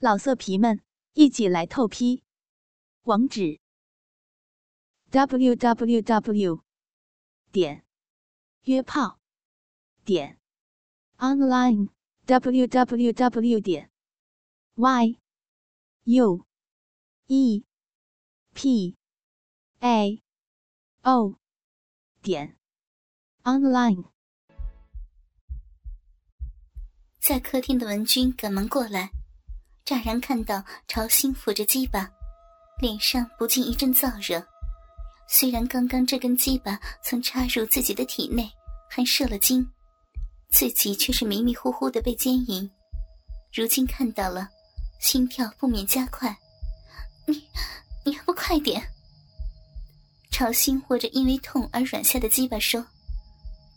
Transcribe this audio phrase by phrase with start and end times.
[0.00, 0.80] 老色皮们，
[1.14, 2.22] 一起来透批！
[3.02, 3.58] 网址
[5.10, 6.62] ：w w w
[7.50, 7.84] 点
[8.62, 9.18] 约炮
[10.04, 10.38] 点
[11.16, 11.88] online
[12.26, 13.90] w w w 点
[14.76, 15.18] y
[16.04, 16.46] u
[17.26, 17.64] e
[18.54, 18.96] p
[19.80, 20.22] a
[21.02, 21.40] o
[22.22, 22.56] 点
[23.42, 24.04] online。
[27.18, 29.17] 在客厅的文君赶忙过来。
[29.88, 32.06] 乍然看到朝心抚着鸡巴，
[32.78, 34.46] 脸上不禁一阵燥热。
[35.26, 38.52] 虽然刚刚这根鸡巴曾插入自己的体内，
[38.90, 39.66] 还射了精，
[40.50, 42.70] 自己却是迷迷糊糊的被奸淫。
[43.50, 44.46] 如今看到了，
[45.00, 46.36] 心跳不免加快。
[47.24, 47.42] 你，
[48.04, 48.86] 你还不快点？
[50.30, 52.86] 朝心握着因为痛而软下的鸡巴说：“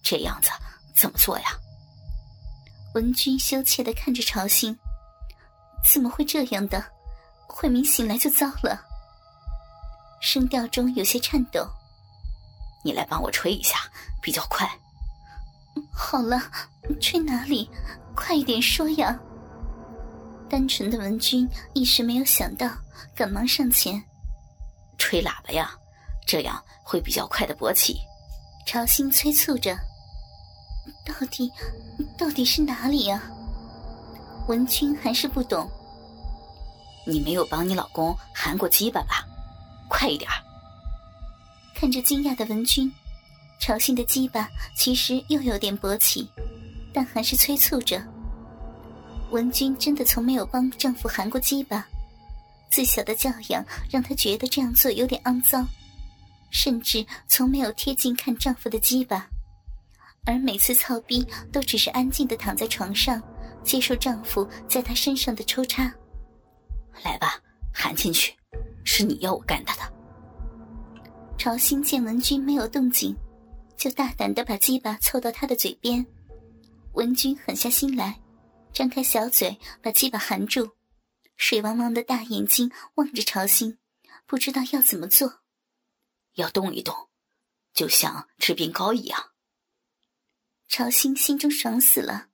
[0.04, 0.50] 这样子
[0.94, 1.58] 怎么做呀？”
[2.96, 4.78] 文君羞怯的看着朝兴。
[5.84, 6.84] 怎么会这样的？
[7.48, 8.80] 慧明醒来就糟了。
[10.22, 11.68] 声调中有些颤抖。
[12.84, 13.78] 你来帮我吹一下，
[14.22, 14.68] 比较快。
[15.94, 16.42] 好了，
[17.00, 17.70] 吹哪里？
[18.16, 19.20] 快一点说呀！
[20.50, 22.70] 单纯的文君一时没有想到，
[23.16, 24.02] 赶忙上前。
[24.98, 25.72] 吹喇叭呀，
[26.26, 28.00] 这样会比较快的勃起。
[28.66, 29.76] 朝兴催促着。
[31.06, 31.52] 到底，
[32.18, 33.22] 到底是哪里呀？
[34.52, 35.66] 文君还是不懂。
[37.08, 39.26] 你没有帮你老公含过鸡巴吧？
[39.88, 40.30] 快一点！
[41.74, 42.92] 看着惊讶的文君，
[43.62, 46.30] 朝兴的鸡巴其实又有点勃起，
[46.94, 48.04] 但还是催促着。
[49.30, 51.88] 文君真的从没有帮丈夫含过鸡巴，
[52.70, 55.66] 自小的教养让她觉得这样做有点肮脏，
[56.50, 59.26] 甚至从没有贴近看丈夫的鸡巴，
[60.26, 63.24] 而每次操逼都只是安静的躺在床上。
[63.64, 65.84] 接受丈夫在她身上的抽插，
[67.04, 67.42] 来吧，
[67.74, 68.36] 含进去，
[68.84, 69.94] 是你要我干他的。
[71.38, 73.16] 朝兴见文君没有动静，
[73.78, 76.06] 就大胆的把鸡巴凑到他的嘴边。
[76.94, 78.22] 文君狠下心来，
[78.74, 80.72] 张开小嘴把鸡巴含住，
[81.38, 83.78] 水汪汪的大眼睛望着朝兴，
[84.26, 85.42] 不知道要怎么做。
[86.36, 86.96] 要动一动，
[87.74, 89.32] 就像吃冰糕一样。
[90.68, 92.28] 朝兴心中爽死了。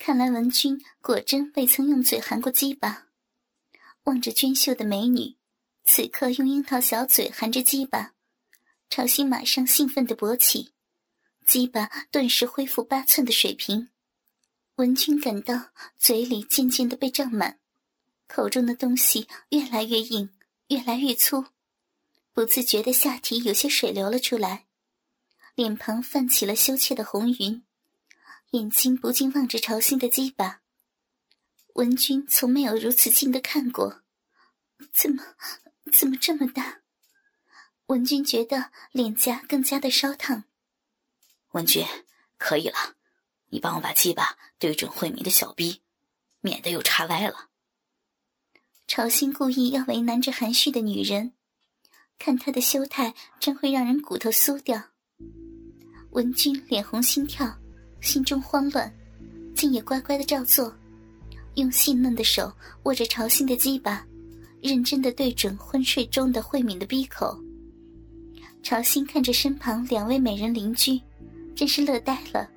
[0.00, 3.08] 看来文君果真未曾用嘴含过鸡巴。
[4.04, 5.36] 望着娟秀的美女，
[5.84, 8.14] 此刻用樱桃小嘴含着鸡巴，
[8.88, 10.72] 朝兴马上兴奋的勃起，
[11.44, 13.90] 鸡巴顿时恢复八寸的水平。
[14.76, 15.68] 文君感到
[15.98, 17.58] 嘴里渐渐的被胀满，
[18.26, 20.30] 口中的东西越来越硬，
[20.68, 21.44] 越来越粗，
[22.32, 24.64] 不自觉的下体有些水流了出来，
[25.54, 27.62] 脸庞泛起了羞怯的红云。
[28.50, 30.62] 眼睛不禁望着朝兴的鸡巴，
[31.74, 34.02] 文君从没有如此近的看过，
[34.92, 35.22] 怎么，
[35.92, 36.80] 怎么这么大？
[37.86, 40.42] 文君觉得脸颊更加的烧烫。
[41.52, 41.86] 文君，
[42.38, 42.96] 可以了，
[43.50, 45.82] 你帮我把鸡巴对准慧敏的小臂，
[46.40, 47.50] 免得又插歪了。
[48.88, 51.34] 朝兴故意要为难这含蓄的女人，
[52.18, 54.90] 看她的羞态，真会让人骨头酥掉。
[56.10, 57.59] 文君脸红心跳。
[58.00, 58.92] 心中慌乱，
[59.54, 60.74] 竟也乖乖的照做，
[61.54, 62.52] 用细嫩的手
[62.84, 64.04] 握着朝兴的鸡巴，
[64.62, 67.38] 认真的对准昏睡中的慧敏的鼻口。
[68.62, 71.00] 朝兴看着身旁两位美人邻居，
[71.54, 72.48] 真是乐呆了，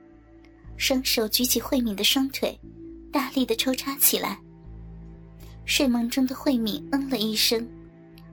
[0.78, 2.60] 双手举起慧敏的双腿，
[3.12, 4.40] 大力的抽插起来。
[5.66, 7.66] 睡梦中的慧敏嗯了一声，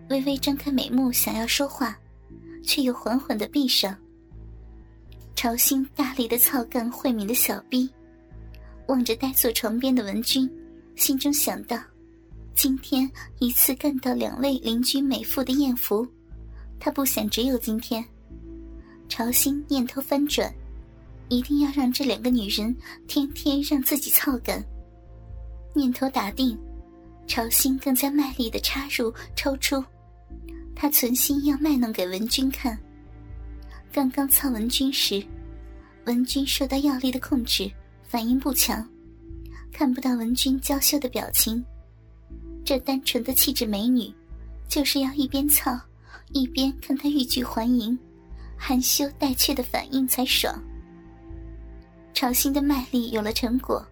[0.08, 1.96] 微微张开美目想要说话，
[2.64, 3.96] 却又缓缓的闭上。
[5.40, 7.88] 朝兴大力的操干慧敏的小臂，
[8.88, 10.46] 望着呆坐床边的文君，
[10.96, 11.78] 心中想到：
[12.54, 16.06] 今天一次干到两位邻居美妇的艳福，
[16.78, 18.04] 他不想只有今天。
[19.08, 20.52] 朝兴念头翻转，
[21.30, 24.62] 一定要让这两个女人天天让自己操干。
[25.74, 26.54] 念头打定，
[27.26, 29.82] 朝兴更加卖力的插入抽出，
[30.76, 32.78] 他存心要卖弄给文君看。
[33.92, 35.20] 刚刚操文君时，
[36.06, 37.70] 文君受到药力的控制，
[38.02, 38.86] 反应不强，
[39.72, 41.64] 看不到文君娇羞的表情。
[42.64, 44.12] 这单纯的气质美女，
[44.68, 45.78] 就是要一边操，
[46.32, 47.98] 一边看她欲拒还迎，
[48.56, 50.62] 含羞带怯的反应才爽。
[52.12, 53.86] 朝兴的卖力有了成果，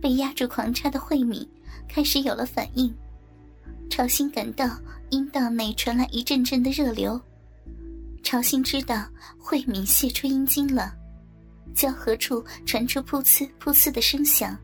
[0.00, 1.46] 被压住狂插的慧敏
[1.88, 2.92] 开始有了反应。
[3.88, 4.78] 朝兴感到
[5.10, 7.20] 阴道内传来一阵阵的热流。
[8.22, 9.06] 朝兴知道
[9.38, 10.92] 慧敏泄出阴茎了，
[11.74, 14.58] 交合处传出噗呲噗呲的声响，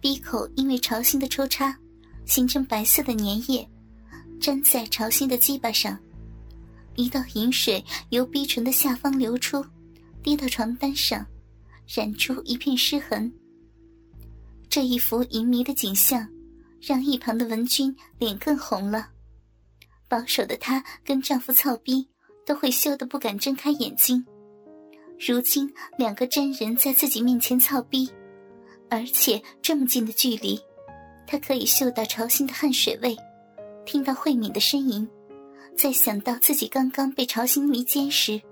[0.00, 1.76] 鼻口因为潮心的抽插，
[2.24, 3.68] 形成白色的粘液，
[4.40, 5.98] 粘在潮心的鸡巴上。
[6.94, 9.64] 一道银水由逼唇的下方流出，
[10.22, 11.26] 滴到床单上，
[11.86, 13.32] 染出一片湿痕。
[14.68, 16.28] 这一幅淫迷的景象，
[16.80, 19.08] 让一旁的文君脸更红了。
[20.08, 22.06] 保守的她跟丈夫操逼，
[22.44, 24.24] 都会羞得不敢睁开眼睛。
[25.24, 28.10] 如今两个真人在自己面前操逼，
[28.90, 30.60] 而且这么近的距离，
[31.28, 33.16] 他可以嗅到潮心的汗水味，
[33.86, 35.08] 听到慧敏的呻吟。
[35.76, 38.42] 在想到自己刚刚被潮心迷奸时，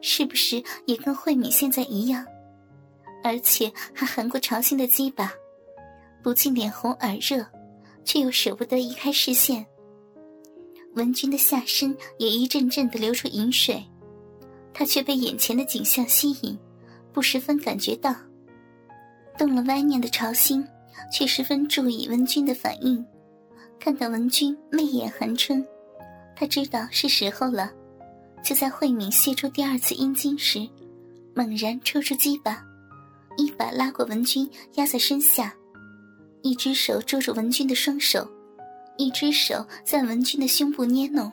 [0.00, 2.26] 是不是也跟慧敏现在一样？
[3.22, 5.32] 而且还含过潮心的鸡巴，
[6.24, 7.46] 不禁脸红耳热，
[8.04, 9.64] 却又舍不得移开视线。
[10.94, 13.80] 文君的下身也一阵阵的流出淫水，
[14.78, 16.54] 他却被眼前的景象吸引，
[17.10, 18.14] 不十分感觉到。
[19.38, 20.62] 动了歪念的潮心，
[21.10, 23.02] 却十分注意文君的反应，
[23.80, 25.66] 看到文君媚眼含春。
[26.36, 27.72] 他知道是时候了，
[28.44, 30.68] 就在慧敏泄出第二次阴茎时，
[31.34, 32.62] 猛然抽出鸡巴，
[33.38, 35.54] 一把拉过文君，压在身下，
[36.42, 38.30] 一只手捉住文君的双手，
[38.98, 41.32] 一只手在文君的胸部捏弄。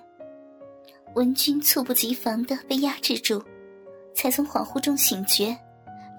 [1.16, 3.44] 文君猝不及防的被压制住，
[4.16, 5.56] 才从恍惚中醒觉，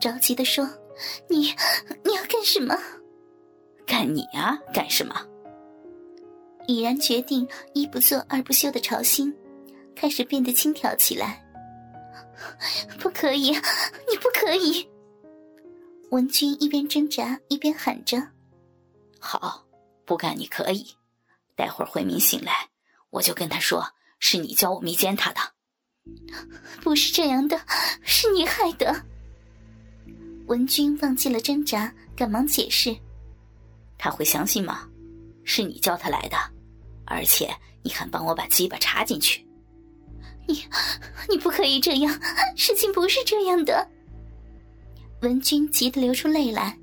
[0.00, 0.68] 着急的说
[1.28, 1.54] ：“你
[2.04, 2.76] 你要干什么？
[3.86, 4.56] 干你啊？
[4.72, 5.14] 干什么？”
[6.66, 9.34] 已然决定一不做二不休的潮心，
[9.94, 11.44] 开始变得轻佻起来。
[12.98, 14.88] 不可以，你不可以！
[16.10, 18.16] 文君一边挣扎一边喊着
[19.18, 19.66] ：“好，
[20.04, 20.86] 不干你可以。
[21.56, 22.68] 待会儿慧敏醒来，
[23.10, 23.84] 我就跟他说
[24.26, 25.40] 是你教我迷奸他的。”
[26.82, 27.60] 不是这样的，
[28.02, 29.04] 是你害的。
[30.46, 32.96] 文君忘记了挣扎，赶忙解释
[33.98, 34.88] ：“他会相信吗？
[35.44, 36.38] 是你叫他来的。”
[37.04, 39.46] 而且你还帮我把鸡巴插进去，
[40.48, 40.64] 你
[41.28, 42.20] 你不可以这样，
[42.56, 43.86] 事情不是这样的。
[45.20, 46.78] 文君急得流出泪来。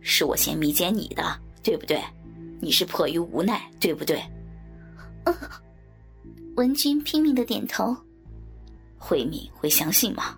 [0.00, 2.02] 是我先迷奸你的，对不对？
[2.60, 4.20] 你是迫于无奈，对不对？
[5.24, 5.32] 嗯。
[6.56, 7.96] 文君拼命的点头。
[8.98, 10.36] 慧敏会相信吗？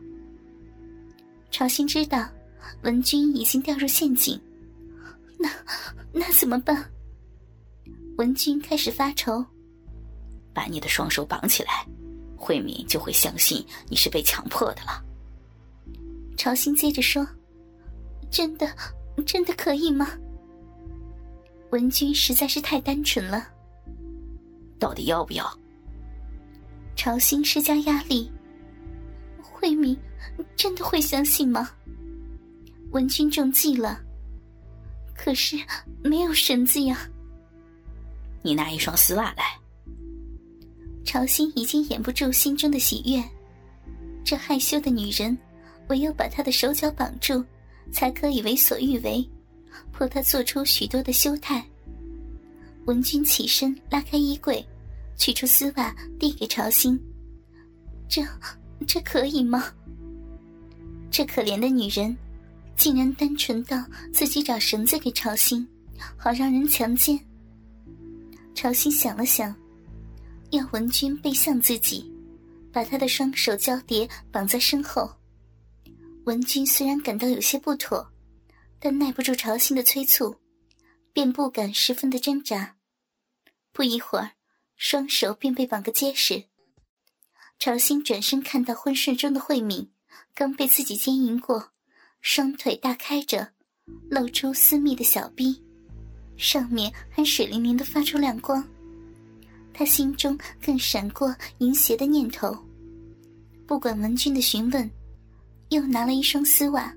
[1.50, 2.28] 朝心知道
[2.82, 4.40] 文君已经掉入陷阱，
[5.38, 5.48] 那
[6.12, 6.90] 那怎么办？
[8.16, 9.44] 文君开始发愁，
[10.52, 11.86] 把你的双手绑起来，
[12.36, 15.02] 慧敏就会相信你是被强迫的了。
[16.36, 17.26] 朝心接着说
[18.30, 18.68] ：“真的，
[19.26, 20.08] 真的可以吗？”
[21.70, 23.48] 文君实在是太单纯了，
[24.78, 25.58] 到底要不要？
[26.96, 28.30] 朝心施加压力，
[29.42, 29.96] 慧敏
[30.56, 31.70] 真的会相信吗？
[32.92, 34.00] 文君中计了，
[35.16, 35.56] 可是
[36.02, 37.08] 没有绳子呀。
[38.42, 39.44] 你拿一双丝袜来。
[41.04, 43.22] 朝心已经掩不住心中的喜悦，
[44.24, 45.36] 这害羞的女人，
[45.88, 47.44] 唯有把她的手脚绑住，
[47.92, 49.28] 才可以为所欲为，
[49.92, 51.62] 迫她做出许多的羞态。
[52.86, 54.66] 文君起身拉开衣柜，
[55.24, 55.90] 取出丝袜
[56.20, 57.00] 递给朝心。
[58.06, 58.22] 这，
[58.86, 59.72] 这可以吗？
[61.10, 62.14] 这可怜的女人，
[62.76, 63.82] 竟然单纯到
[64.12, 65.66] 自己找绳子给朝心，
[66.18, 67.18] 好让人强奸。
[68.54, 69.56] 朝心想了想，
[70.50, 72.12] 要文君背向自己，
[72.70, 75.10] 把他的双手交叠绑在身后。
[76.26, 78.06] 文君虽然感到有些不妥，
[78.78, 80.36] 但耐不住朝心的催促，
[81.14, 82.76] 便不敢十分的挣扎。
[83.72, 84.32] 不一会儿，
[84.76, 86.44] 双手便被绑个结实。
[87.58, 89.90] 朝心转身看到昏睡中的慧敏，
[90.34, 91.70] 刚被自己奸淫过，
[92.20, 93.52] 双腿大开着，
[94.10, 95.62] 露出私密的小臂。
[96.36, 98.66] 上面还水灵灵的发出亮光，
[99.72, 102.56] 他心中更闪过淫邪的念头。
[103.66, 104.90] 不管文君的询问，
[105.68, 106.92] 又拿了一双丝袜，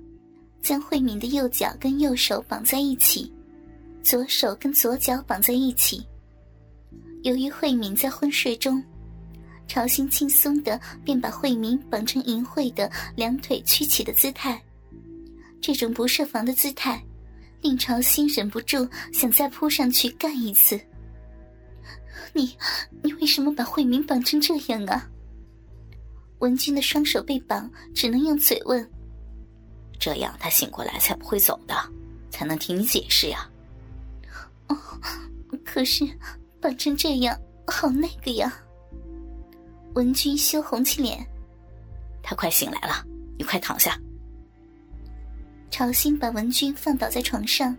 [0.60, 3.32] 将慧敏的右脚跟右手绑在一起，
[4.02, 6.04] 左手跟左脚绑在一起。
[7.22, 8.82] 由于慧敏在昏睡中，
[9.66, 14.62] 朝心轻松的便把慧敏绑成淫秽的两腿曲起的姿态。
[15.60, 17.02] 这种不设防的姿态。
[17.60, 20.80] 令朝心忍不住想再扑上去干一次。
[22.32, 22.56] 你，
[23.02, 25.10] 你为什么把慧敏绑成这样啊？
[26.38, 28.88] 文君的双手被绑，只能用嘴问。
[29.98, 31.74] 这样他醒过来才不会走的，
[32.30, 33.50] 才能听你解释呀。
[34.68, 34.78] 哦，
[35.64, 36.04] 可是
[36.60, 38.52] 绑成这样好那个呀。
[39.94, 41.26] 文君羞红起脸。
[42.22, 43.04] 他快醒来了，
[43.38, 43.98] 你快躺下。
[45.70, 47.76] 朝心把文君放倒在床上，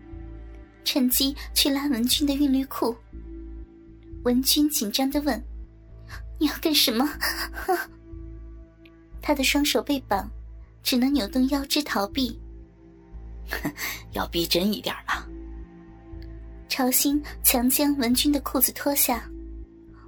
[0.84, 2.96] 趁机去拉文君的韵律裤。
[4.24, 5.42] 文君紧张的问
[6.40, 7.10] ：“你要干什么？”
[9.22, 10.30] 他的双手被绑，
[10.82, 12.40] 只能扭动腰肢逃避。
[14.14, 15.28] 要逼真一点了？
[16.70, 19.28] 朝兴强将文君的裤子脱下，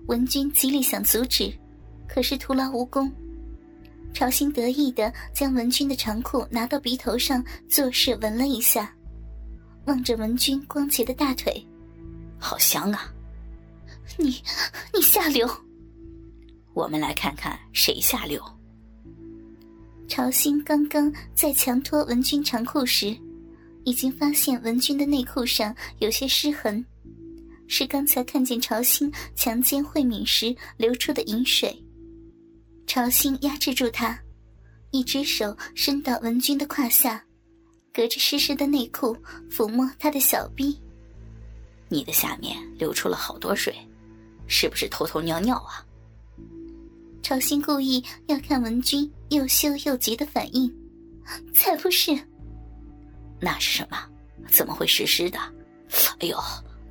[0.05, 1.51] 文君极力想阻止，
[2.07, 3.11] 可是徒劳无功。
[4.13, 8.93] 朝兴得意的将文君的长裤拿到鼻头上，作势闻了一下，
[9.85, 11.65] 望着文君光洁的大腿，
[12.37, 13.11] 好香啊！
[14.17, 14.41] 你，
[14.93, 15.49] 你下流！
[16.73, 18.41] 我们来看看谁下流。
[20.07, 23.17] 朝兴刚刚在强脱文君长裤时，
[23.83, 26.83] 已经发现文君的内裤上有些湿痕，
[27.67, 31.75] 是刚才看见朝兴强奸慧敏时流出的饮水。
[32.85, 34.19] 朝兴压制住他，
[34.91, 37.23] 一只手伸到文君的胯下，
[37.93, 39.15] 隔着湿湿的内裤
[39.50, 40.77] 抚摸他的小臂。
[41.88, 43.73] 你的下面流出了好多水，
[44.47, 45.85] 是不是偷偷尿尿啊？
[47.21, 50.73] 朝兴故意要看文君又羞又急的反应，
[51.53, 52.17] 才不是。
[53.41, 53.98] 那是什么？
[54.48, 55.39] 怎么会湿湿的？
[56.19, 56.38] 哎呦，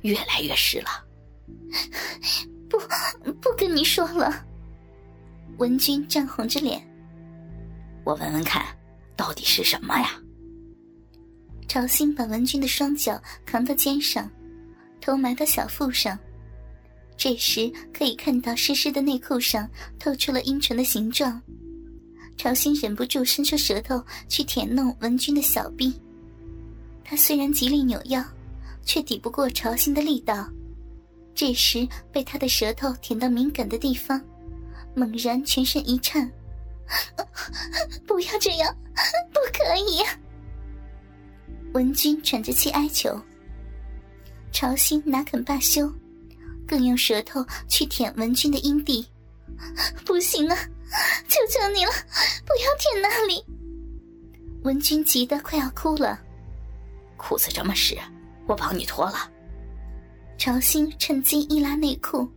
[0.01, 0.89] 越来越湿了！
[2.69, 2.77] 不，
[3.41, 4.45] 不跟你说了。
[5.57, 6.81] 文君涨红着脸，
[8.03, 8.65] 我闻闻看，
[9.15, 10.19] 到底是什么呀？
[11.67, 14.29] 朝兴把文君的双脚扛到肩上，
[14.99, 16.17] 头埋到小腹上。
[17.15, 21.41] 这时可以看到湿湿的内裤上透出了阴唇的形状。
[22.35, 25.93] 朝兴忍不住伸出舌头去舔弄文君的小臂。
[27.11, 28.23] 他虽然极力扭腰，
[28.85, 30.47] 却抵不过朝兴的力道。
[31.35, 34.21] 这时被他的舌头舔到敏感的地方。
[34.95, 36.31] 猛然全身一颤，
[38.07, 38.73] 不要这样，
[39.33, 39.99] 不可以！
[41.73, 43.21] 文君喘着气哀求。
[44.53, 45.93] 朝兴哪肯罢休，
[46.65, 49.05] 更用舌头去舔文君的阴蒂。
[50.05, 50.55] 不行啊，
[51.27, 51.91] 求求你了，
[52.45, 53.43] 不要舔那里！
[54.63, 56.17] 文君急得快要哭了。
[57.21, 57.95] 裤子这么湿，
[58.47, 59.29] 我帮你脱了。
[60.37, 62.27] 朝兴趁机一拉内裤，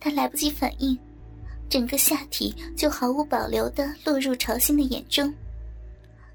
[0.00, 0.98] 他来不及反应。
[1.68, 5.32] 整个下体就毫无保留的落入朝兴的眼中，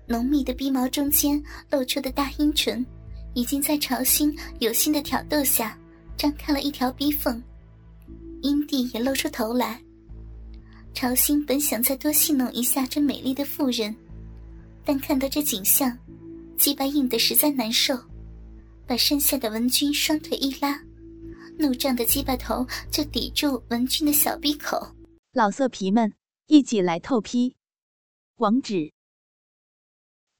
[0.05, 2.85] 浓密的鼻毛中间露出的大阴唇，
[3.33, 5.75] 已经在朝兴有心的挑逗下
[6.17, 7.41] 张开了一条逼缝，
[8.41, 9.81] 阴蒂也露出头来。
[10.93, 13.95] 朝兴本想再多戏弄一下这美丽的妇人，
[14.83, 15.97] 但看到这景象，
[16.61, 17.95] 鸡巴硬的实在难受，
[18.85, 20.79] 把身下的文君双腿一拉，
[21.57, 24.95] 怒胀的鸡巴头就抵住文君的小逼口。
[25.31, 26.13] 老色皮们，
[26.45, 27.55] 一起来透批！
[28.35, 28.93] 网址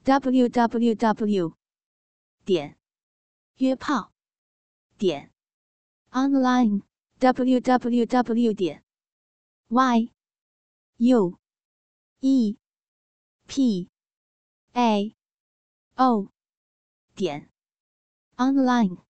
[0.04, 1.58] ：w w w
[2.46, 2.78] 点
[3.56, 4.14] 约炮
[5.00, 5.32] 点
[6.12, 6.84] online
[7.18, 8.84] w w w 点
[9.70, 10.12] y
[10.98, 11.40] u
[12.20, 12.58] e
[13.48, 13.90] p
[14.74, 15.16] a
[15.98, 16.28] o
[17.16, 17.50] 点
[18.38, 19.11] online。